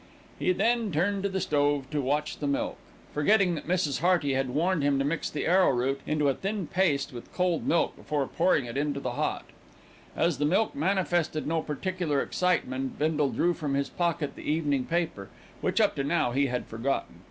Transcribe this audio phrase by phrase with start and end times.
[0.39, 2.77] He then turned to the stove to watch the milk,
[3.13, 3.99] forgetting that Mrs.
[3.99, 7.95] Hearty had warned him to mix the arrowroot into a thin paste with cold milk
[7.95, 9.45] before pouring on to it the hot.
[10.15, 15.29] As the milk manifested no particular excitement, Bindle drew from his pocket the evening paper
[15.61, 17.19] which, up to now, he had forgotten.